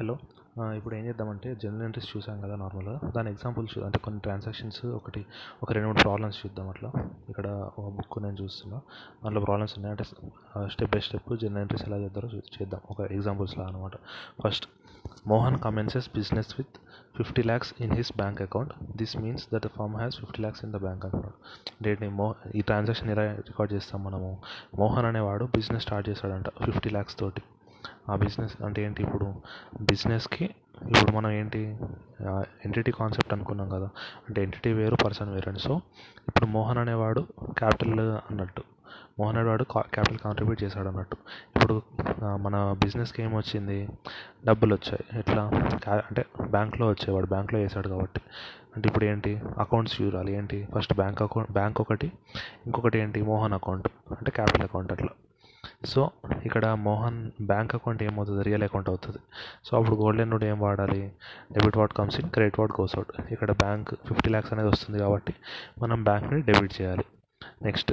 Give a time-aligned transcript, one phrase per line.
[0.00, 0.18] Hello.
[0.76, 3.00] ఇప్పుడు ఏం చేద్దామంటే జర్నల్ ఎంట్రీస్ చూసాం కదా నార్మల్గా.
[3.16, 5.26] దాని ఎగ్జాంపుల్స్ అంటే కొన్ని ట్రాన్సాక్షన్స్ ఒకటి
[5.62, 6.92] ఒక రెండు మూడు ప్రాబ్లమ్స్ చూద్దాం అట్లా.
[7.28, 7.46] ఇక్కడ
[7.78, 8.80] ఒక బుక్ నేను చూస్తున్నా.
[9.24, 9.92] దాంట్లో ప్రాబ్లమ్స్ ఉన్నాయి.
[9.92, 10.04] అంటే
[10.72, 12.80] step by step journal entries ఎలా చేద్దారో చేద్దాం.
[12.90, 13.90] ఒక ఎగ్జాంపుల్స్ అనమాట
[14.44, 14.66] first
[15.26, 16.80] Mohan commences business with
[17.16, 20.76] fifty lakhs in his bank account this means that firm has fifty lakhs in the
[20.76, 24.38] bank account డేట్ని మో ఈ ట్రాన్సాక్షన్ ఎలా రికార్డ్ చేస్తాం మనము?
[24.74, 27.42] మోహన్ అనేవాడు బిజినెస్ స్టార్ట్ చేశాడంట ఫిఫ్టీ ల్యాక్స్ తోటి.
[28.10, 29.02] ఆ బిజినెస్ అంటే ఏంటి?
[29.02, 29.34] ఇప్పుడు
[29.80, 30.44] బిజినెస్కి
[30.82, 31.76] ఇప్పుడు మనం ఏంటి?
[32.64, 33.88] ఎంటిటీ కాన్సెప్ట్ అనుకున్నాం కదా.
[34.28, 35.58] అంటే ఎంటిటీ వేరు పర్సన్ వేరు అని.
[35.58, 35.80] సో
[36.28, 37.26] ఇప్పుడు మోహన్ అనేవాడు
[37.58, 38.62] క్యాపిటల్ అన్నట్టు.
[39.18, 41.16] మోహన్ అనేవాడు క్యాపిటల్ కాంట్రిబ్యూట్ చేశాడు అన్నట్టు.
[41.56, 41.82] ఇప్పుడు
[42.36, 43.88] మన బిజినెస్కి ఏమొచ్చింది?
[44.46, 45.18] డబ్బులు వచ్చాయి.
[45.18, 45.50] ఎట్లా?
[45.92, 47.26] అంటే బ్యాంక్లో వచ్చేవాడు.
[47.26, 48.20] బ్యాంక్లో వేసాడు కాబట్టి.
[48.76, 49.40] అంటే ఇప్పుడు ఏంటి?
[49.58, 50.32] అకౌంట్స్ చూడాలి.
[50.32, 50.68] ఏంటి?
[50.74, 52.12] ఫస్ట్ బ్యాంక్ అకౌంట్ బ్యాంక్ ఒకటి.
[52.66, 53.22] ఇంకొకటి ఏంటి?
[53.22, 53.88] మోహన్ అకౌంట్.
[54.10, 55.08] అంటే క్యాపిటల్ అకౌంట్ అట్లా.
[55.92, 56.10] సో
[56.46, 58.42] ఇక్కడ మోహన్ బ్యాంక్ అకౌంట్ ఏమవుతుంది?
[58.42, 59.20] రియల్ అకౌంట్ అవుతుంది.
[59.66, 61.12] సో అప్పుడు గోల్డ్ లోన్ ఏం వాడాలి?
[61.52, 63.12] Debit what comes in credit what goes out.
[63.32, 65.34] ఇక్కడ బ్యాంక్ ఫిఫ్టీ ల్యాక్స్ అనేది వస్తుంది కాబట్టి
[65.82, 67.04] మనం బ్యాంక్ని డెబిట్ చేయాలి.
[67.62, 67.92] నెక్స్ట్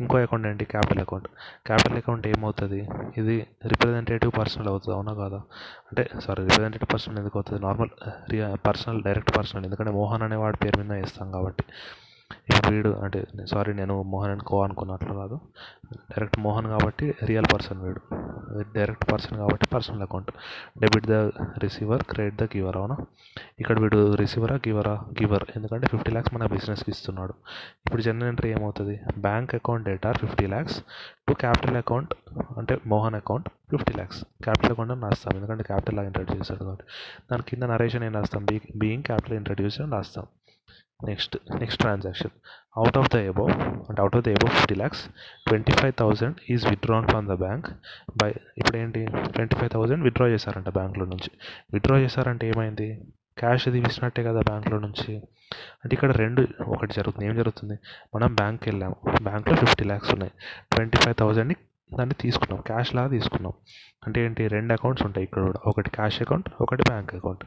[0.00, 0.64] ఇంకో అకౌంట్ ఏంటి?
[0.64, 1.28] Capital account.
[1.66, 2.88] క్యాపిటల్ అకౌంట్ ఏమవుతుంది?
[3.16, 4.94] ఇది రిప్రజెంటేటివ్ పర్సనల్ అవుతుంది?
[4.96, 5.40] అవునా కాదా?
[5.90, 7.60] అంటే సారీ రిప్రజెంటేటివ్ పర్సనల్ ఎందుకు అవుతుంది?
[7.66, 7.90] Normal
[8.68, 9.64] personal direct personal.
[9.64, 11.64] ఎందుకంటే మోహన్ అనే వాడి పేరు మీద వేస్తాం కాబట్టి.
[12.70, 15.40] వీడు అంటే సారీ నేను మోహన్ అండ్ కో అనుకున్నట్లు కాదు.
[15.94, 18.00] డైరెక్ట్ మోహన్ కాబట్టి రియల్ పర్సన్ వీడు.
[18.74, 20.30] డైరెక్ట్ పర్సన్ కాబట్టి personal account.
[20.78, 21.12] Debit the
[21.58, 22.96] receiver credit the giver అవునా?
[23.60, 25.44] ఇక్కడ వీడు రిసీవరా గివరా గివర్?
[25.56, 27.34] ఎందుకంటే ఫిఫ్టీ ల్యాక్స్ మన బిజినెస్కి ఇస్తున్నాడు.
[27.86, 29.00] ఇప్పుడు జనరల్ ఎంట్రీ ఏమవుతుంది?
[29.18, 30.78] Bank account debtor fifty lakhs
[31.28, 32.14] to capital account
[32.58, 35.36] అంటే Mohan account fifty lakhs capital account అని రాస్తాం.
[35.36, 36.84] ఎందుకంటే క్యాపిటల్ లాగా ఇంట్రడ్యూస్ చేశాడు కాబట్టి.
[37.32, 38.44] దాని కింద నరేషన్ ఏం రాస్తాం?
[38.44, 40.26] బీ బీయింగ్ క్యాపిటల్ ఇంట్రడ్యూస్ అని రాస్తాం.
[41.04, 42.30] Next next transaction
[42.76, 43.46] out of the above
[43.88, 45.08] అంటే out of the above fifty lakhs
[45.46, 47.66] twenty five thousand is withdrawn from the bank
[48.22, 51.30] by ఇప్పుడు ఏంటి ట్వంటీ ఫైవ్ థౌసండ్ విత్డ్రా చేశారంట బ్యాంక్లో నుంచి.
[51.72, 53.02] విత్డ్రా చేశారంటే ఏమైంది?
[53.38, 55.16] క్యాష్ తీసినట్టే కదా బ్యాంక్లో నుంచి.
[55.84, 57.26] అంటే ఇక్కడ రెండు ఒకటి జరుగుతుంది.
[57.26, 57.78] ఏం జరుగుతుంది?
[58.14, 60.32] మనం బ్యాంక్కి వెళ్ళాము బ్యాంక్లో ఫిఫ్టీ ల్యాక్స్ ఉన్నాయి.
[60.72, 61.56] ట్వంటీ ఫైవ్ థౌజండ్ని
[61.98, 62.62] దాన్ని తీసుకున్నాం.
[62.66, 63.52] క్యాష్ లాగా తీసుకున్నాం.
[64.06, 64.48] అంటే ఏంటి?
[64.48, 65.60] రెండు అకౌంట్స్ ఉంటాయి ఇక్కడ కూడా.
[65.66, 67.44] ఒకటి క్యాష్ అకౌంట్ ఒకటి బ్యాంక్ అకౌంట్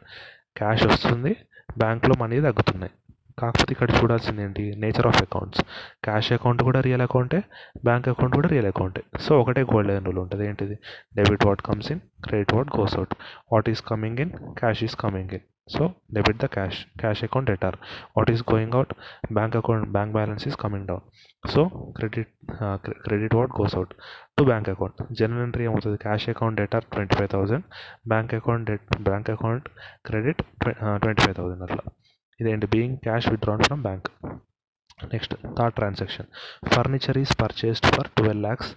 [0.57, 1.35] క్యాష్ వస్తుంది
[1.77, 2.91] బ్యాంక్లో మనీ తగ్గుతున్నాయి.
[3.39, 4.63] కాకపోతే ఇక్కడ చూడాల్సింది ఏంటి?
[4.83, 5.61] Nature of accounts.
[6.05, 7.39] Cash account కూడా రియల్ అకౌంటే
[7.87, 9.03] బ్యాంక్ అకౌంట్ కూడా రియల్ అకౌంటే.
[9.25, 10.43] సో ఒకటే గోల్డెన్ రూల్ ఉంటుంది.
[10.49, 10.77] ఏంటిది?
[11.19, 13.15] Debit what comes in credit what goes out.
[13.53, 14.33] What is coming in?
[14.61, 15.45] Cash is coming in.
[15.73, 15.83] So
[16.15, 16.79] debit the cash.
[17.01, 17.75] Cash account debtor.
[18.15, 18.93] What is going out?
[19.37, 21.03] Bank account bank balance is coming down.
[21.53, 21.61] So
[21.97, 22.31] credit
[23.05, 23.93] credit what goes out
[24.37, 24.99] to bank account.
[25.19, 25.97] General entry ఏమవుతుంది?
[26.05, 27.65] Cash account debtor twenty five thousand.
[28.13, 29.67] Bank account debt bank account
[30.09, 30.41] credit
[31.03, 31.83] twenty five thousand అట్లా.
[32.43, 34.09] the end being cash withdrawn from bank.
[35.11, 36.27] Next third transaction.
[36.71, 38.75] Furniture is purchased for 12 lakhs.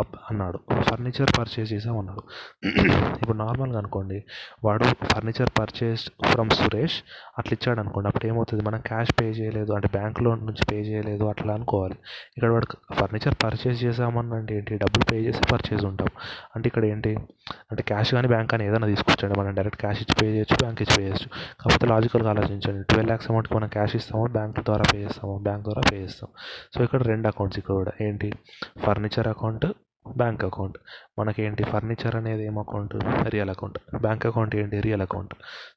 [0.00, 0.58] అన్నాడు.
[0.82, 2.22] Furniture purchase చేసామన్నాడు
[3.22, 4.24] ఇప్పుడు నార్మల్గా అనుకోండి
[4.64, 7.02] వాడు furniture purchase from Suresh
[7.38, 8.64] అట్లా ఇచ్చాడు అనుకోండి అప్పుడు ఏమవుతుంది?
[8.64, 11.94] మనం క్యాష్ పే చేయలేదు అంటే బ్యాంక్లో నుంచి పే చేయలేదు అట్లా అనుకోవాలి.
[12.36, 14.78] ఇక్కడ వాడు ఫర్నిచర్ పర్చేస్ చేసామని అంటే ఏంటి?
[14.78, 16.08] డబ్బులు పే చేసి పర్చేస్ ఉంటాం.
[16.56, 17.16] అంటే ఇక్కడ ఏంటి?
[17.70, 19.40] అంటే క్యాష్ కానీ బ్యాంక్ కానీ ఏదైనా తీసుకొచ్చండి.
[19.40, 21.26] మనం డైరెక్ట్ క్యాష్ ఇచ్చి పే చేయొచ్చు బ్యాంక్ ఇచ్చి పే చేయొచ్చు.
[21.60, 22.84] కాకపోతే లాజికల్గా ఆలోచించండి.
[22.84, 24.26] ట్వెల్వ్ ల్యాక్స్ అమౌంట్కి మనం క్యాష్ ఇస్తాము?
[24.26, 25.38] బ్యాంక్ ద్వారా పే చేస్తాము?
[25.38, 26.30] బ్యాంక్ ద్వారా పే చేస్తాం.
[26.76, 27.92] సో ఇక్కడ రెండు అకౌంట్స్ ఇక్కడ కూడా.
[28.00, 28.32] ఏంటి?
[28.84, 29.66] Furniture account
[30.20, 30.76] bank account.
[31.18, 32.94] మనకేంటి ఫర్నిచర్ అనేది ఏం account?
[33.34, 33.78] Real account.
[34.04, 34.80] Bank account ఏంటి?
[34.86, 35.34] Real account.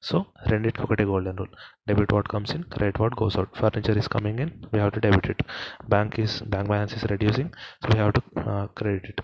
[0.09, 1.53] సో రెండింటికి ఒకటి golden rule.
[1.89, 3.51] Debit what comes in credit what goes out.
[3.61, 5.43] Furniture is coming in we have to debit it.
[5.95, 7.51] Bank is bank balance is reducing
[7.83, 8.21] so we have to
[8.79, 9.21] credit it.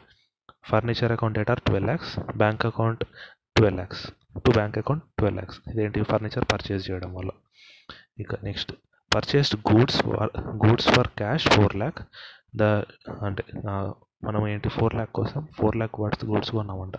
[0.71, 1.61] Furniture account at R?
[1.69, 2.13] Twelve lakhs.
[2.43, 3.03] Bank account
[3.55, 4.03] twelve lakhs.
[4.45, 5.59] To bank account twelve lakhs.
[5.71, 6.01] ఇదేంటి?
[6.11, 7.29] Furniture purchase చేయడం వల్ల.
[8.23, 8.71] ఇక next.
[9.15, 9.99] Purchased goods
[10.63, 11.99] goods for cash four lakh.
[12.55, 12.63] The
[13.25, 13.43] అంటే
[14.23, 16.93] మనం ఏంటి four lakh కోసం four lakh worth goods కొన్నామంట.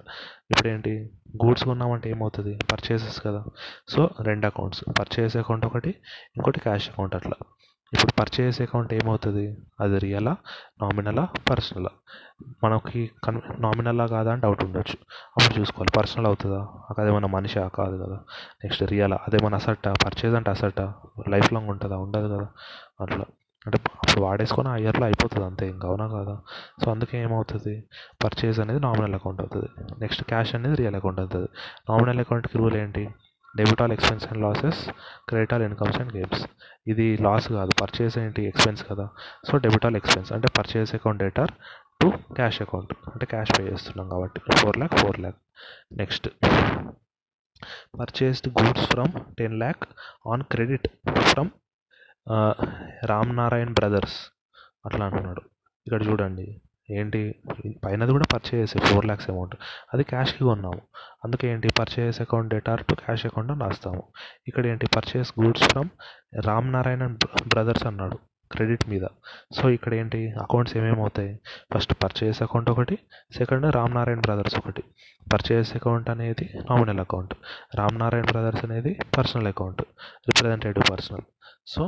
[0.50, 1.10] ఇప్పుడు ఏంటి
[1.44, 2.58] గూడ్స్ కొన్నామంటే ఏమవుతుంది?
[2.72, 3.44] పర్చేసెస్ కదా.
[3.88, 5.88] సో రెండు అకౌంట్స్ పర్చేస్ అకౌంట్ ఒకటి
[6.36, 7.44] ఇంకోటి క్యాష్ అకౌంట్ అట్లా.
[7.92, 9.56] ఇప్పుడు పర్చేస్ అకౌంట్ ఏమవుతుంది?
[9.80, 10.36] అది రియలా
[10.82, 11.90] నామినలా పర్సనలా
[12.64, 14.94] మనకి కన్ నామినల్లా కాదా అని డౌట్ ఉండొచ్చు.
[15.36, 15.98] అప్పుడు చూసుకోవాలి.
[15.98, 16.68] పర్సనల్ అవుతుందా?
[17.06, 18.16] ఏమైనా మనిషి కాదు కదా.
[18.64, 19.92] నెక్స్ట్ రియలా అదేమన్నా అసట్టా?
[19.92, 20.94] పర్చేజ్ అంటే అసట్టా?
[21.28, 21.96] లైఫ్ లాంగ్ ఉంటుందా?
[21.96, 22.48] ఉండదు కదా.
[23.00, 23.24] అట్లా.
[23.66, 26.34] అంటే అప్పుడు వాడేసుకొని ఆ ఇయర్లో అయిపోతుంది అంతే ఇంకా అవునా కాదా?
[26.84, 27.74] సో అందుకే ఏమవుతుంది?
[28.24, 29.68] పర్చేజ్ అనేది నామినల్ అకౌంట్ అవుతుంది.
[29.98, 31.48] నెక్స్ట్ క్యాష్ అనేది రియల్ అకౌంట్ అవుతుంది.
[31.90, 33.04] నామినల్ అకౌంట్కి రూల్ ఏంటి?
[33.56, 34.80] Debit all expense and losses
[35.28, 36.42] credit all incomes and gains
[36.86, 38.42] ఇది లాస్ కాదు పర్చేస్ ఏంటి?
[38.44, 39.06] ఎక్స్పెన్స్ కదా.
[39.48, 41.52] సో డెబిట్ ఆల్ ఎక్స్పెన్స్ అంటే purchase account debtor
[42.02, 44.40] to cash account అంటే క్యాష్ పే చేస్తున్నాం కాబట్టి.
[44.60, 45.38] Four lakh four lakh
[45.92, 46.28] next
[48.00, 49.84] purchased goods from ten lakh
[50.26, 50.88] on credit
[51.30, 51.50] from
[53.04, 54.16] Ram Narayan brothers
[54.86, 55.42] అట్లా అంటున్నాడు.
[55.86, 57.34] ఇక్కడ చూడండి ఏంటి?
[57.84, 59.54] పైనది కూడా పర్చేస్ ఫోర్ ల్యాక్స్ అమౌంట్
[59.94, 60.80] అది క్యాష్కి కొన్నాము.
[61.24, 61.68] అందుకే ఏంటి?
[61.78, 64.02] Purchase account debtor to cash account అని రాస్తాము.
[64.48, 64.86] ఇక్కడ ఏంటి?
[64.86, 65.88] Purchase goods from
[66.44, 68.18] Ram Narayan brothers అన్నాడు
[68.52, 69.06] క్రెడిట్ మీద.
[69.54, 70.30] సో ఇక్కడ ఏంటి?
[70.30, 71.40] అకౌంట్స్ ఏమేమి అవుతాయి?
[71.74, 72.98] ఫస్ట్ పర్చేస్ అకౌంట్ ఒకటి
[73.36, 74.84] సెకండ్ రామ్ నారాయణ్ బ్రదర్స్ ఒకటి.
[75.32, 77.34] పర్చేస్ అకౌంట్ అనేది nominal account
[77.74, 79.82] Ram Narayan brothers అనేది personal account
[80.28, 81.20] representative personal
[81.68, 81.82] so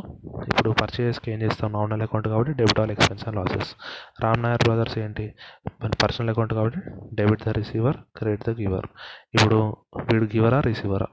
[0.48, 1.72] ఇప్పుడు పర్చేస్కి ఏం చేస్తాం?
[1.72, 3.70] నామినల్ అకౌంట్ కాబట్టి debit all expense and losses
[4.22, 5.34] Ram Nair brothers ఏంటి?
[6.02, 6.80] పర్సనల్ అకౌంట్ కాబట్టి
[7.14, 8.86] debit the receiver credit the giver
[9.34, 9.58] ఇప్పుడు
[10.12, 11.06] వీడు గివరా రిసీవరా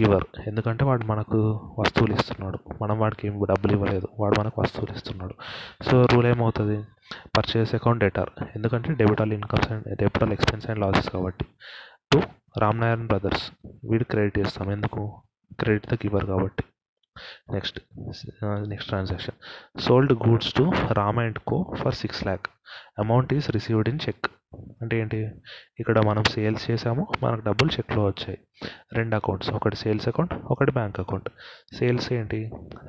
[0.00, 1.38] గివర్ ఎందుకంటే వాడు మనకు
[1.78, 2.58] వస్తువులు ఇస్తున్నాడు.
[2.82, 4.08] మనం వాడికి ఏం డబ్బులు ఇవ్వలేదు.
[4.20, 5.34] వాడు మనకు వస్తువులు ఇస్తున్నాడు.
[5.88, 6.78] సో రూల్ ఏమవుతుంది?
[7.36, 11.46] పర్చేస్ అకౌంట్ డెటార్ ఎందుకంటే debit all incomes and debit all expense and losses కాబట్టి.
[12.12, 12.20] టు
[12.58, 13.44] రామ్ నారాయణ్ బ్రదర్స్
[13.90, 14.72] వీడు క్రెడిట్ చేస్తాం.
[14.72, 15.02] ఎందుకు?
[15.60, 16.64] క్రెడిట్ ద గివర్ కాబట్టి.
[17.52, 17.78] Next
[18.68, 19.38] next transaction
[19.80, 22.48] sold goods to Ram and co for six lakh
[22.98, 24.26] amount is received in cheque
[24.82, 25.18] అంటే ఏంటి?
[25.80, 28.38] ఇక్కడ మనం sales చేసాము మనకు డబ్బులు చెక్లో వచ్చాయి.
[28.92, 31.28] రెండు అకౌంట్స్ ఒకటి సేల్స్ అకౌంట్ ఒకటి బ్యాంక్ అకౌంట్
[31.78, 32.40] సేల్స్ ఏంటి?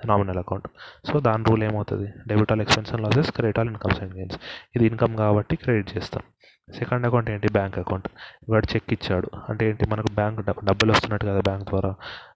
[0.06, 0.68] నామినల్ అకౌంట్
[1.10, 2.08] సో దాని రూల్ ఏమవుతుంది?
[2.28, 4.38] Debit all expense and losses credit all incomes and gains
[4.76, 6.24] ఇది ఇన్కమ్ కాబట్టి క్రెడిట్ చేస్తాం.
[6.78, 7.48] సెకండ్ అకౌంట్ ఏంటి?
[7.54, 8.08] బ్యాంక్ అకౌంట్
[8.50, 9.28] వాడు చెక్ ఇచ్చాడు.
[9.50, 9.90] అంటే ఏంటి?
[9.90, 11.96] మనకు బ్యాంక్ డబ్బులు వస్తున్నట్టు కదా బ్యాంక్ ద్వారా.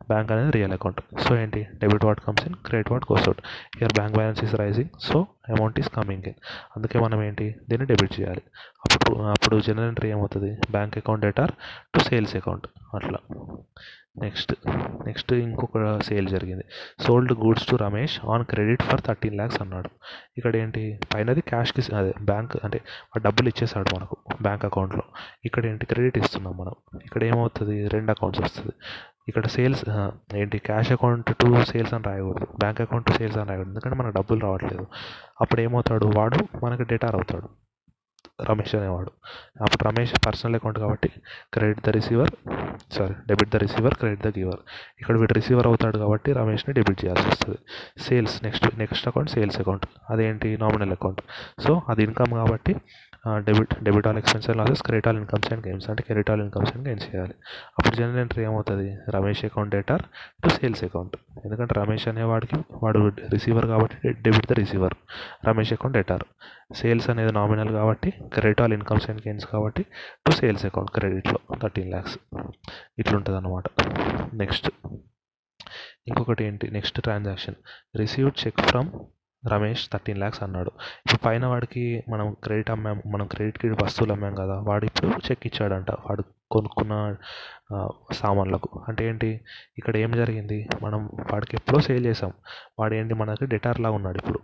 [0.10, 1.02] బ్యాంక్ అనేది రియల్ అకౌంట్.
[1.22, 1.68] సో ఏంటి?
[1.82, 3.42] Debit what comes in credit what goes out.
[3.82, 6.40] Here bank balance is rising so amount is coming in.
[6.76, 7.56] అందుకే మనం ఏంటి?
[7.70, 8.44] దీన్ని డెబిట్ చేయాలి.
[8.86, 10.52] అప్పుడు అప్పుడు జనరల్ ఎంట్రీ ఏమవుతుంది?
[10.72, 11.52] Bank account debtor
[11.94, 12.68] to sales account.
[12.96, 13.20] అట్లా.
[14.22, 14.54] నెక్స్ట్
[15.06, 16.64] నెక్స్ట్ ఇంకొక సేల్ జరిగింది.
[17.00, 19.90] Sold goods to Ramesh on credit for thirteen lakhs అన్నాడు.
[20.38, 21.00] ఇక్కడ ఏంటి?
[21.14, 22.82] పైనది క్యాష్కి అదే బ్యాంక్ అంటే
[23.18, 25.04] డబ్బులు ఇచ్చేసాడు మనకు బ్యాంక్ అకౌంట్లో.
[25.46, 25.86] ఇక్కడ ఏంటి?
[25.86, 27.00] క్రెడిట్ ఇస్తున్నాం మనం.
[27.06, 27.88] ఇక్కడ ఏమవుతుంది?
[27.88, 28.74] రెండు అకౌంట్స్ వస్తుంది.
[29.30, 29.84] ఇక్కడ సేల్స్
[30.42, 32.48] ఏంటి క్యాష్ అకౌంట్ టు సేల్స్ అని రాయకూడదు.
[32.60, 33.72] బ్యాంక్ అకౌంట్ టు సేల్స్ అని రాయకూడదు.
[33.74, 34.86] ఎందుకంటే మనకు డబ్బులు రావట్లేదు.
[35.42, 36.08] అప్పుడు ఏమవుతాడు?
[36.18, 37.50] వాడు మనకు డేటార్ అవుతాడు.
[38.50, 39.12] రమేష్ అనేవాడు.
[39.64, 41.10] అప్పుడు రమేష్ పర్సనల్ అకౌంట్ కాబట్టి
[41.54, 42.32] credit the receiver
[42.94, 44.62] sorry debit the receiver credit the giver
[45.02, 47.58] ఇక్కడ వీడు రిసీవర్ అవుతాడు కాబట్టి రమేష్ని డెబిట్ చేయాల్సి వస్తుంది.
[48.06, 50.52] Sales next next account sales account అదేంటి?
[50.58, 51.22] నామినల్ అకౌంట్
[51.68, 52.76] సో అది ఇన్కమ్ కాబట్టి
[53.48, 56.72] debit debit all expense and losses credit all incomes and gains అంటే credit all incomes
[56.76, 57.36] and gains చేయాలి.
[57.78, 58.88] అప్పుడు జనరల్ ఎంట్రీ ఏమవుతుంది?
[59.16, 60.04] Ramesh account debtor
[60.44, 61.16] to sales account
[61.46, 63.00] ఎందుకంటే రమేష్ అనేవాడికి వాడు
[63.34, 64.96] రిసీవర్ కాబట్టి debit the receiver
[65.50, 66.26] Ramesh account debtor
[66.74, 69.84] sales అనేది nominal కాబట్టి credit all incomes and gains కాబట్టి
[70.26, 72.18] టు సేల్స్ అకౌంట్ క్రెడిట్లో థర్టీన్ ల్యాక్స్
[73.00, 73.66] ఇట్లుంటుంది అనమాట
[74.34, 74.70] నెక్స్ట్
[76.08, 76.68] ఇంకొకటి ఏంటి?
[76.72, 77.58] Next transaction
[77.98, 78.90] received cheque from
[79.48, 80.72] Ramesh thirteen lakhs అన్నాడు.
[81.06, 85.92] ఇప్పుడు పైన వాడికి మనం క్రెడిట్ అమ్మాం మనం క్రెడిట్కి వస్తువులు అమ్మాం కదా వాడు ఇప్పుడు చెక్ ఇచ్చాడంట.
[85.92, 87.16] వాడు కొనుక్కున్న
[88.14, 88.70] సామాన్లకు.
[88.88, 89.42] అంటే ఏంటి?
[89.78, 90.70] ఇక్కడ ఏం జరిగింది?
[90.84, 92.34] మనం వాడికి ఎప్పుడో సేల్ చేసాం
[92.80, 94.40] వాడు ఏంటి మనకి డెటార్లా ఉన్నాడు ఇప్పుడు.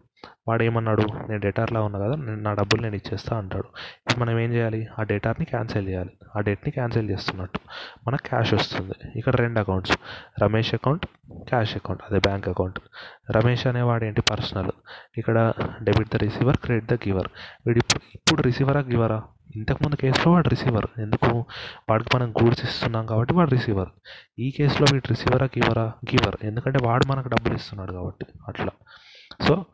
[0.48, 2.16] వాడు ఏమన్నాడు నేను డేటార్లా ఉన్నా కదా
[2.48, 3.68] నా డబ్బులు నేను ఇచ్చేస్తా అంటాడు.
[4.00, 4.88] ఇప్పుడు మనం ఏం చేయాలి?
[5.00, 6.12] ఆ డేటాని క్యాన్సిల్ చేయాలి.
[6.36, 7.60] ఆ డేట్ని క్యాన్సిల్ చేస్తున్నట్టు
[8.08, 8.98] మనకు క్యాష్ వస్తుంది.
[9.16, 9.96] ఇక్కడ రెండు accounts
[10.44, 11.06] Ramesh account
[11.50, 12.80] cash account అదే బ్యాంక్ అకౌంట్
[13.38, 14.22] రమేష్ అనేవాడు ఏంటి?
[14.22, 14.72] పర్సనల్
[15.18, 17.30] ఇక్కడ debit the receiver credit the giver
[17.68, 19.22] వీడు ఇప్పుడు ఇప్పుడు రిసీవరా గివరా
[19.56, 21.46] ఇంతకుముందు కేసులో వాడు రిసీవర్ ఎందుకు?
[21.90, 23.92] వాడికి మనం గూడ్స్ ఇస్తున్నాం కాబట్టి వాడు రిసీవర్
[24.40, 28.74] ఈ కేసులో వీడు రిసీవరా గివరా గివర్ ఎందుకంటే వాడు మనకు డబ్బులు ఇస్తున్నాడు కాబట్టి అట్లా.
[29.48, 29.66] సో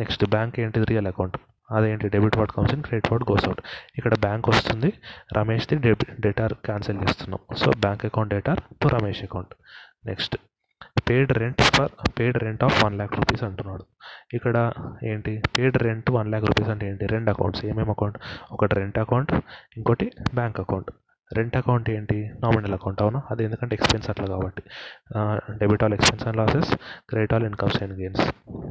[0.00, 1.36] నెక్స్ట్ బ్యాంక్ ఏంటిది రియల్ అకౌంట్.
[1.76, 2.08] అదేంటి?
[2.14, 3.62] Debit what comes in credit what goes out.
[3.98, 4.90] ఇక్కడ బ్యాంక్ వస్తుంది.
[5.38, 7.40] రమేష్ది డెబిట్ డేటార్ క్యాన్సిల్ చేస్తున్నాం.
[7.62, 9.54] So bank account debtor to Ramesh account.
[10.10, 10.36] Next
[11.08, 13.84] paid rent for paid rent of one lakh rupees అంటున్నాడు.
[14.34, 14.56] ఇక్కడ
[15.04, 15.42] ఏంటి?
[15.58, 17.06] Paid rent one lakh rupees అంటే ఏంటి?
[17.06, 17.64] రెండు అకౌంట్స్.
[17.64, 18.18] ఏమేమి అకౌంట్?
[18.52, 19.32] ఒకటి రెంట్ అకౌంట్
[19.76, 20.90] ఇంకోటి బ్యాంక్ అకౌంట్.
[21.32, 22.18] రెంట్ అకౌంట్ ఏంటి?
[22.42, 23.22] నామినల్ అకౌంట్ అవునా?
[23.30, 24.62] అది ఎందుకంటే ఎక్స్పెన్స్ అట్లా కాబట్టి.
[25.58, 26.70] Debit all expense and losses
[27.10, 28.24] credit all incomes and gains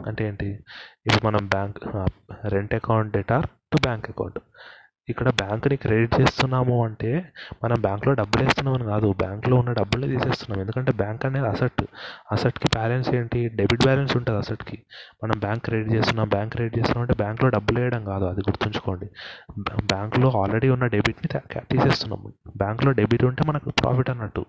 [0.07, 0.50] అంటే ఏంటి?
[1.05, 1.79] ఇప్పుడు మనం bank
[2.53, 4.39] rent account debtor to bank account.
[5.09, 7.09] ఇక్కడ బ్యాంకుని క్రెడిట్ చేస్తున్నాము అంటే
[7.63, 10.59] మనం బ్యాంక్లో డబ్బులు వేస్తున్నామని కాదు బ్యాంక్లో ఉన్న డబ్బులే తీసేస్తున్నాం.
[10.62, 11.83] ఎందుకంటే బ్యాంక్ అనేది అసెట్.
[12.31, 13.41] అసెట్కి బ్యాలెన్స్ ఏంటి?
[13.59, 14.77] డెబిట్ బ్యాలెన్స్ ఉంటుంది అసెట్కి.
[15.24, 19.09] మనం బ్యాంక్ క్రెడిట్ చేస్తున్నాం బ్యాంక్ క్రెడిట్ చేస్తున్నాం అంటే బ్యాంక్లో డబ్బులు వేయడం కాదు అది గుర్తుంచుకోండి.
[19.93, 21.31] బ్యాంక్లో ఆల్రెడీ ఉన్న డెబిట్ని
[21.71, 22.24] తీసేస్తున్నాం
[22.57, 24.45] బ్యాంక్లో డెబిట్ ఉంటే మనకు ప్రాఫిట్ అన్నట్టు.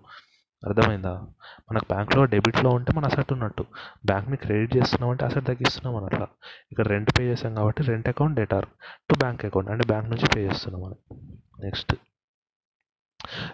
[0.67, 1.27] అర్థమైందా?
[1.71, 3.65] మనకు బ్యాంక్లో డెబిట్లో ఉంటే మన అసెట్ ఉన్నట్టు.
[4.07, 6.29] బ్యాంక్ని క్రెడిట్ చేస్తున్నాం అంటే అసెట్ తగ్గిస్తున్నాం అని అట్లా.
[6.73, 8.67] ఇక్కడ రెంట్ పే చేసాం కాబట్టి rent account debtor
[9.11, 10.97] to bank account అంటే బ్యాంక్ నుంచి పే చేస్తున్నాం మనం
[11.61, 11.95] నెక్స్ట్.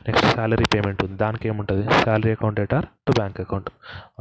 [0.09, 1.16] నెక్స్ట్ శాలరీ పేమెంట్ ఉంది.
[1.16, 1.87] దానికి ఏముంటుంది?
[2.04, 3.71] Salary account debtor to bank account.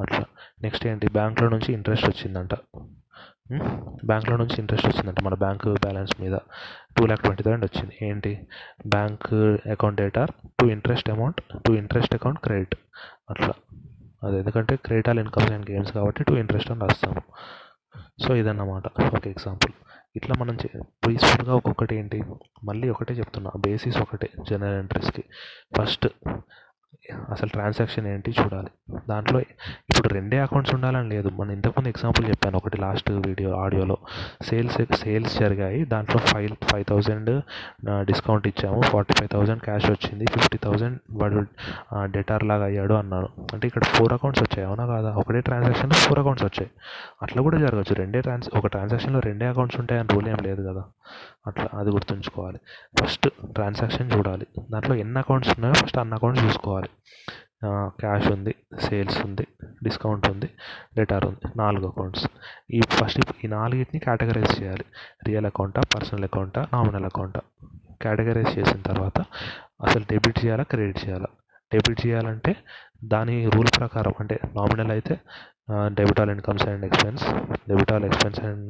[0.01, 0.25] అట్లా.
[0.61, 1.07] నెక్స్ట్ ఏంటి?
[1.11, 2.53] బ్యాంక్లో నుంచి ఇంట్రెస్ట్ వచ్చిందంట.
[4.05, 6.37] బ్యాంక్లో నుంచి ఇంట్రెస్ట్ వచ్చిందంట మన బ్యాంక్ బ్యాలెన్స్ మీద.
[6.97, 7.97] టూ ల్యాక్ ట్వంటీ థౌసండ్ వచ్చింది.
[8.01, 8.47] ఏంటి?
[8.87, 9.33] Bank
[9.67, 12.75] account debtor to interest amount to interest account credit.
[13.29, 13.53] అట్లా.
[14.23, 17.21] అది ఎందుకంటే credit all incomes and gains కాబట్టి టు ఇంట్రెస్ట్ అని రాస్తాము.
[18.27, 18.83] సో ఇదన్నమాట.
[19.15, 19.73] ఒక ఎగ్జాంపుల్.
[20.15, 22.23] ఇట్లా మనం చే పీస్ఫుల్గా ఒక్కొక్కటి ఏంటి?
[22.63, 23.51] మళ్ళీ ఒకటే చెప్తున్నా.
[23.59, 24.29] బేసిస్ ఒకటే.
[24.49, 25.23] జనరల్ ఎంట్రీస్కి.
[25.77, 26.07] ఫస్ట్
[27.29, 28.90] అసలు ట్రాన్సాక్షన్ ఏంటి చూడాలి.
[29.09, 31.29] దాంట్లో ఇప్పుడు రెండే అకౌంట్స్ ఉండాలని లేదు.
[31.29, 32.57] మనం ఇంతకుముందు ఎగ్జాంపుల్ చెప్పాను.
[32.57, 33.97] ఒకటి లాస్ట్ వీడియో ఆడియోలో
[34.41, 35.85] సేల్స్ సేల్స్ జరిగాయి.
[35.85, 37.41] దాంట్లో ఫైవ్ ఫైవ్ థౌజండ్
[38.05, 38.81] డిస్కౌంట్ ఇచ్చాము.
[38.81, 40.25] ఫార్టీ ఫైవ్ థౌజండ్ క్యాష్ వచ్చింది.
[40.25, 41.45] ఫిఫ్టీ థౌజండ్ వాడు
[42.11, 43.29] డెటార్ లాగా అయ్యాడు అన్నాడు.
[43.53, 44.67] అంటే ఇక్కడ ఫోర్ అకౌంట్స్ వచ్చాయి.
[44.67, 45.09] అవునా కాదా?
[45.09, 46.71] ఒకటే ట్రాన్సాక్షన్లో ఫోర్ అకౌంట్స్ వచ్చాయి.
[47.21, 50.83] అట్లా కూడా జరగచ్చు రెండే ట్రాన్స్ ఒక ట్రాన్సాక్షన్లో రెండే అకౌంట్స్ ఉంటాయని రూల్ ఏం లేదు కదా.
[51.47, 52.59] అట్లా అది గుర్తుంచుకోవాలి.
[52.99, 54.47] ఫస్ట్ ట్రాన్సాక్షన్ చూడాలి.
[54.71, 56.89] దాంట్లో ఎన్ని అకౌంట్స్ ఉన్నాయో ఫస్ట్ అన్ని అకౌంట్స్ చూసుకోవాలి.
[58.01, 59.47] క్యాష్ ఉంది సేల్స్ ఉంది
[59.83, 60.49] డిస్కౌంట్ ఉంది
[60.97, 62.25] డెటార్ ఉంది నాలుగు అకౌంట్స్
[62.73, 64.85] ఈ ఫస్ట్ ఈ నాలుగిటిని కేటగరైజ్ చేయాలి.
[65.27, 67.41] రియల్ అకౌంటా పర్సనల్ అకౌంటా నామినల్ అకౌంటా
[68.01, 69.19] కేటగరైజ్ చేసిన తర్వాత
[69.87, 71.29] అసలు డెబిట్ చేయాలా క్రెడిట్ చేయాలా?
[71.71, 72.55] డెబిట్ చేయాలంటే
[73.03, 75.15] దాని రూల్ ప్రకారం అంటే నామినల్ అయితే
[75.71, 77.23] debit all incomes and expense
[77.69, 78.69] debit all expense and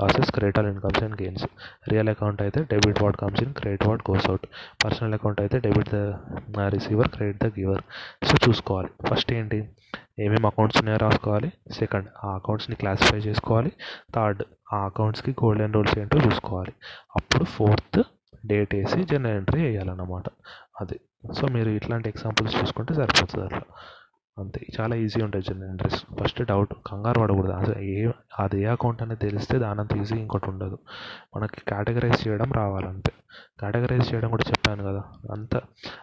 [0.00, 1.44] losses credit all incomes and gains
[1.88, 4.46] real account అయితే debit what comes in credit what goes out
[4.84, 5.94] personal account అయితే debit the
[6.68, 7.82] receiver credit the giver
[8.24, 8.88] so చూసుకోవాలి.
[9.10, 9.68] First ఏంటి?
[10.18, 11.52] ఏమేమి accounts ఉన్నాయో రాసుకోవాలి.
[11.72, 13.72] Second ఆ అకౌంట్స్ని classify చేసుకోవాలి.
[14.14, 16.72] Third ఆ అకౌంట్స్కి గోల్డెన్ రూల్స్ ఏంటో చూసుకోవాలి.
[17.16, 18.02] అప్పుడు ఫోర్త్
[18.46, 20.22] డేట్ వేసి జనరల్ ఎంట్రీ వేయాలన్నమాట.
[20.80, 21.00] అది.
[21.32, 23.62] సో మీరు ఇట్లాంటి ఎగ్జాంపుల్స్ చూసుకుంటే సరిపోతుంది అట్లా.
[24.38, 24.60] అంతే.
[24.80, 26.06] చాలా ఈజీ ఉంటుంది జనరల్ ఇంట్రెస్ట్.
[26.20, 27.52] ఫస్ట్ డౌట్ కంగారు పడకూడదు.
[27.52, 30.78] అసలు ఏ అది ఏ అకౌంట్ అనేది తెలిస్తే దానంత ఈజీ ఇంకోటి ఉండదు.
[31.36, 33.12] మనకి కేటగరైజ్ చేయడం రావాలంతే.
[33.60, 35.02] కేటగరైజ్ చేయడం కూడా చెప్పాను కదా.
[35.32, 35.56] అంత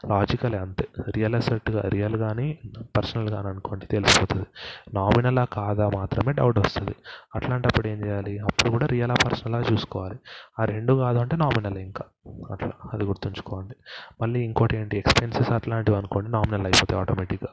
[0.08, 0.88] లాజికలే అంతే.
[1.16, 2.60] రియల్ అసెట్గా రియల్ కానీ
[2.98, 4.46] పర్సనల్ కానీ అనుకోండి తెలిసిపోతుంది.
[4.94, 6.96] నామినలా కాదా మాత్రమే డౌట్ వస్తుంది.
[7.36, 8.40] అట్లాంటప్పుడు ఏం చేయాలి?
[8.40, 10.20] అప్పుడు కూడా రియలా పర్సనలా చూసుకోవాలి.
[10.60, 12.06] ఆ రెండు కాదు అంటే నామినల్ ఇంకా.
[12.52, 13.76] అట్లా అది గుర్తుంచుకోండి.
[14.22, 17.50] మళ్ళీ ఇంకోటి ఏంటి ఎక్స్పెన్సెస్ అట్లాంటివి అనుకోండి నామినల్ అయిపోతాయి ఆటోమేటిక్గా.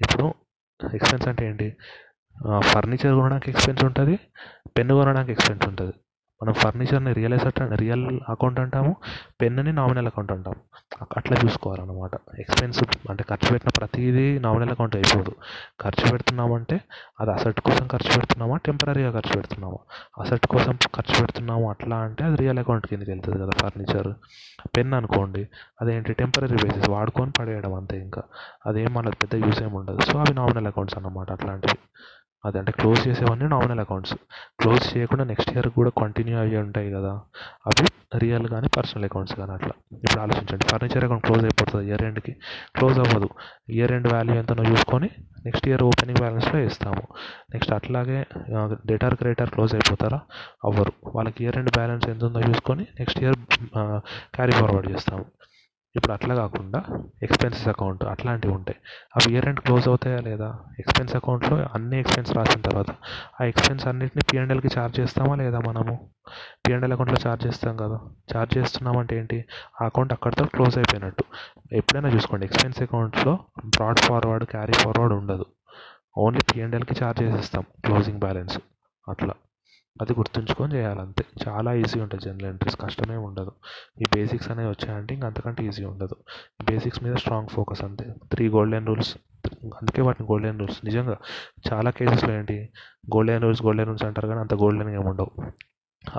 [0.00, 0.34] ఇప్పుడు
[0.94, 1.76] ఎక్స్పెన్స్ అంటే ఏంటి?
[2.60, 4.18] ఫర్నిచర్ కొనడానికి ఎక్స్పెన్స్ ఉంటుంది
[4.78, 5.94] పెన్ను కొనడానికి ఎక్స్పెన్స్ ఉంటుంది.
[6.42, 8.96] మనం ఫర్నిచర్ని రియల్ ఎసెట్ రియల్ అకౌంట్ అంటాము
[9.40, 10.56] పెన్నుని నామినల్ అకౌంట్ అంటాము.
[11.16, 12.10] అట్లా చూసుకోవాలన్నమాట.
[12.38, 15.34] ఎక్స్పెన్స్ అంటే ఖర్చు పెట్టిన ప్రతిదీ నామినల్ అకౌంట్ అయిపోదు.
[15.80, 16.80] ఖర్చు పెడుతున్నామంటే
[17.20, 19.78] అది అసెట్ కోసం ఖర్చు పెడుతున్నామా టెంపరీగా ఖర్చు పెడుతున్నామా?
[20.20, 24.08] అసెట్ కోసం ఖర్చు పెడుతున్నాము అట్లా అంటే అది రియల్ అకౌంట్ కిందకి వెళ్తుంది కదా ఫర్నిచర్.
[24.76, 25.48] పెన్ అనుకోండి
[25.82, 28.22] అదేంటి టెంపరీ బేసిస్ వాడుకొని పడేయడం అంతే ఇంకా.
[28.66, 30.00] అదేం మన పెద్ద యూస్ ఏమి ఉండదు.
[30.00, 31.78] సో అవి నామినల్ అకౌంట్స్ అన్నమాట అట్లాంటివి.
[32.48, 34.14] అది అంటే క్లోజ్ చేసేవన్నీ నామినల్ అకౌంట్స్.
[34.60, 37.12] క్లోజ్ చేయకుండా నెక్స్ట్ ఇయర్ కూడా కంటిన్యూ అయ్యి ఉంటాయి కదా.
[37.70, 37.86] అవి
[38.24, 39.74] రియల్ కానీ పర్సనల్ అకౌంట్స్ కానీ అట్లా.
[40.04, 42.32] ఇప్పుడు ఆలోచించండి ఫర్నిచర్ అకౌంట్ క్లోజ్ అయిపోతుంది ఇయర్ ఎండ్కి
[42.78, 43.28] క్లోజ్ అవ్వదు.
[43.76, 45.08] ఇయర్ ఎండ్ వాల్యూ ఎంతనో చూసుకొని
[45.46, 47.02] నెక్స్ట్ ఇయర్ ఓపెనింగ్ బ్యాలెన్స్లో ఇస్తాము
[47.54, 48.18] నెక్స్ట్ అట్లాగే
[48.90, 50.20] డేటార్ క్రెడిటార్ క్లోజ్ అయిపోతారా?
[50.68, 50.92] అవ్వరు.
[51.16, 53.38] వాళ్ళకి ఇయర్ ఎండ్ బ్యాలెన్స్ ఎంత ఉందో చూసుకొని నెక్స్ట్ ఇయర్
[54.36, 55.26] క్యారీ ఫార్వర్డ్ చేస్తాము.
[55.96, 56.80] ఇప్పుడు అట్లా కాకుండా
[57.22, 58.78] ఎక్స్పెన్సెస్ అకౌంట్ అట్లాంటివి ఉంటాయి.
[59.16, 60.48] అవి ఇయర్ ఎండ్ క్లోజ్ అవుతాయా లేదా?
[60.78, 62.90] ఎక్స్పెన్స్ అకౌంట్లో అన్ని ఎక్స్పెన్స్ రాసిన తర్వాత
[63.40, 65.94] ఆ ఎక్స్పెన్స్ అన్నింటినీ పిఎండ్ఎల్కి ఛార్జ్ చేస్తామా లేదా మనము?
[66.66, 67.98] పిఎండ్ఎల్ అకౌంట్లో ఛార్జ్ చేస్తాం కదా.
[68.32, 69.44] ఛార్జ్ చేస్తున్నామంటే ఏంటి?
[69.82, 71.24] ఆ అకౌంట్ అక్కడితో క్లోజ్ అయిపోయినట్టు.
[71.72, 75.46] ఎప్పుడైనా చూసుకోండి ఎక్స్పెన్స్ అకౌంట్లో బ్రాడ్ ఫార్వర్డ్ క్యారీ ఫార్వర్డ్ ఉండదు.
[76.18, 78.58] ఓన్లీ పిఎండ్ఎల్కి ఛార్జ్ చేసేస్తాం క్లోజింగ్ బ్యాలెన్స్
[79.08, 79.34] అట్లా.
[80.00, 81.24] అది గుర్తుంచుకొని చేయాలంతే.
[81.48, 82.80] చాలా ఈజీ ఉంటుంది జనరల్ ఎంట్రీస్.
[82.80, 83.52] కష్టమే ఉండదు.
[84.00, 86.16] ఈ బేసిక్స్ అనేవి వచ్చాయంటే ఇంక అంతకంటే ఈజీ ఉండదు.
[86.64, 88.14] బేసిక్స్ మీద స్ట్రాంగ్ ఫోకస్ అంతే.
[88.32, 89.16] Three golden rules.
[89.64, 90.84] అందుకే వాటిని గోల్డెన్ రూల్స్.
[90.84, 91.16] నిజంగా
[91.72, 92.68] చాలా కేసెస్లో ఏంటి?
[93.16, 95.30] గోల్డెన్ రూల్స్ గోల్డెన్ రూల్స్ అంటారు కానీ అంత గోల్డెన్ ఏమి ఉండవు.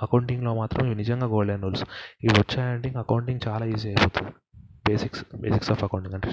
[0.01, 1.84] అకౌంటింగ్లో మాత్రం ఇవి నిజంగా గోల్డెన్ రూల్స్.
[2.24, 4.31] ఇవి వచ్చాయంటే ఇంక అకౌంటింగ్ చాలా ఈజీ అయిపోతుంది.
[4.88, 6.31] బేసిక్స్ బేసిక్స్ ఆఫ్ అకౌంటింగ్ అంటే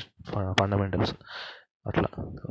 [0.60, 1.14] ఫండమెంటల్స్.
[1.86, 2.08] అట్లా.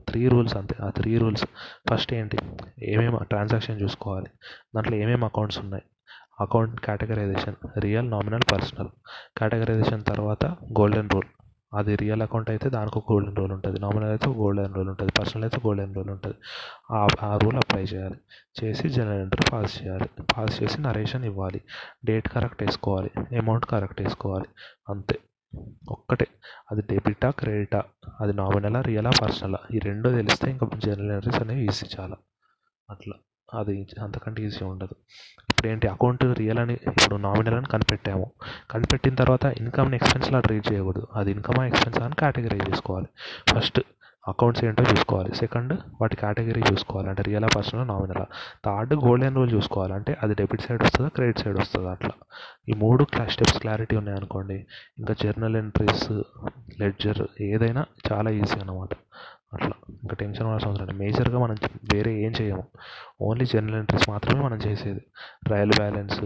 [0.07, 0.75] త్రీ రూల్స్ అంతే.
[0.83, 1.45] ఆ త్రీ రూల్స్
[1.89, 2.37] ఫస్ట్ ఏంటి?
[2.81, 4.29] ఏమేమి ట్రాన్సాక్షన్ చూసుకోవాలి?
[4.75, 5.83] దాంట్లో ఏమేమి అకౌంట్స్ ఉన్నాయి?
[6.41, 8.87] Account categorization real nominal personal
[9.37, 11.29] categorization తర్వాత గోల్డెన్ రూల్
[11.75, 13.79] అది రియల్ అకౌంట్ అయితే దానికి ఒక గోల్డెన్ రూల్ ఉంటుంది.
[13.79, 15.11] నామినల్ అయితే గోల్డెన్ రూల్ ఉంటుంది.
[15.19, 16.35] పర్సనల్ అయితే గోల్డెన్ రూల్ ఉంటుంది.
[16.91, 18.17] ఆ రూల్ అప్లై చేయాలి.
[18.63, 20.09] చేసి జనరల్ ఎంట్రీ పాస్ చేయాలి.
[20.37, 21.61] పాస్ చేసి నరేషన్ ఇవ్వాలి.
[22.05, 23.11] డేట్ కరెక్ట్ వేసుకోవాలి.
[23.37, 24.45] అమౌంట్ కరెక్ట్ వేసుకోవాలి.
[24.89, 25.19] అంతే.
[25.89, 26.27] ఒక్కటే.
[26.71, 27.83] అది డెబిటా క్రెడిటా
[28.21, 29.57] అది నామినలా రియలా పర్సనలా.
[29.73, 32.15] ఈ రెండో తెలిస్తే ఇంకా జనరల్ ఎంట్రీస్ అనేవి ఈజీ చాలా.
[32.89, 33.13] అట్లా.
[33.59, 34.95] అది అంతకంటే ఈజీ ఉండదు.
[35.49, 38.31] ఇప్పుడు ఏంటి అకౌంట్ రియల్ అని ఇప్పుడు నామినల్ అని కనిపెట్టాము.
[38.71, 41.07] కనిపెట్టిన తర్వాత ఇన్కమ్ని ఎక్స్పెన్స్లా ట్రీట్ చేయకూడదు.
[41.15, 43.07] అది ఇన్కమా ఎక్స్పెన్స్ అని కేటగిరైజ్ చేసుకోవాలి.
[43.49, 43.81] ఫస్ట్
[44.27, 45.35] అకౌంట్స్ ఏంటో చూసుకోవాలి.
[45.35, 47.09] సెకండ్ వాటి కేటగిరీ చూసుకోవాలి.
[47.09, 48.25] అంటే రియల్ పర్సనల్ నామినలా.
[48.65, 49.93] థర్డ్ గోల్డెన్ రూల్ చూసుకోవాలి.
[49.93, 52.11] అంటే అది డెబిట్ సైడ్ వస్తుందా క్రెడిట్ సైడ్ వస్తుందా అట్లా.
[52.69, 54.65] ఈ మూడు క్లా స్టెప్స్ క్లారిటీ ఉన్నాయనుకోండి
[54.99, 56.11] ఇంకా జర్నల్ ఎంట్రీస్
[56.79, 58.89] లెడ్జర్ ఏదైనా చాలా ఈజీ అనమాట
[59.53, 59.71] అట్లా.
[60.03, 60.97] ఇంకా టెన్షన్ పడాల్సిన అవసరం లేదు.
[60.97, 61.55] మేజర్గా మనం
[61.93, 62.63] వేరే ఏం చేయము.
[63.21, 64.99] ఓన్లీ జర్నల్ ఎంట్రీస్ మాత్రమే మనం చేసేది.
[65.45, 66.23] ట్రయల్ బ్యాలెన్స్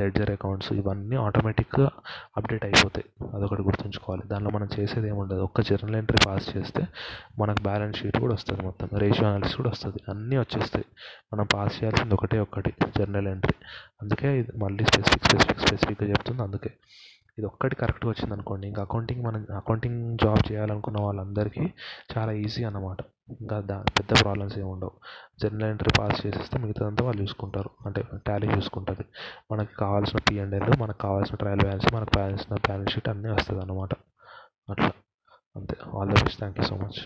[0.00, 1.90] లెడ్జర్ అకౌంట్స్ ఇవన్నీ ఆటోమేటిక్గా
[2.36, 3.28] అప్డేట్ అయిపోతాయి.
[3.36, 4.22] అదొకటి గుర్తుంచుకోవాలి.
[4.26, 6.86] దానిలో మనం చేసేది ఏముండదు ఒక్క జర్నల్ ఎంట్రీ పాస్ చేస్తే
[7.38, 8.88] మనకు బ్యాలెన్స్ షీట్ కూడా వస్తుంది మొత్తం.
[8.98, 9.96] రేషియో అనాలిసిస్ కూడా వస్తుంది.
[10.08, 10.84] అన్నీ వచ్చేస్తాయి.
[11.34, 13.54] మనం పాస్ చేయాల్సింది ఒకటే ఒక్కటి జర్నల్ ఎంట్రీ
[14.02, 16.42] అందుకే ఇది మళ్ళీ స్పెసిఫిక్ స్పెసిఫిక్ స్పెసిఫిక్గా చెప్తుంది.
[16.42, 16.70] అందుకే.
[17.40, 21.64] ఇది ఒక్కటి కరెక్ట్గా వచ్చింది అనుకోండి ఇంకా అకౌంటింగ్ మనం అకౌంటింగ్ జాబ్ చేయాలనుకున్న వాళ్ళందరికీ
[22.16, 22.98] చాలా ఈజీ అన్నమాట.
[23.40, 24.90] ఇంకా దా పెద్ద ప్రాబ్లమ్స్ ఏమి ఉండవు.
[25.42, 27.70] జర్నల్ ఎంట్రీ పాస్ చేసేస్తే మిగతాదంతా వాళ్ళు చూసుకుంటారు.
[27.86, 29.04] అంటే టాలీ చూసుకుంటుంది.
[29.52, 33.90] మనకి కావాల్సిన పిఎండ్ఎల్ మనకు కావాల్సిన ట్రయల్ బ్యాలెన్స్ మనకు కావాల్సిన బ్యాలెన్స్ షీట్ అన్నీ వస్తుంది అన్నమాట
[34.70, 34.90] అట్లా.
[35.56, 35.76] అంతే.
[35.98, 36.38] All the best.
[36.38, 37.00] Thank you so much.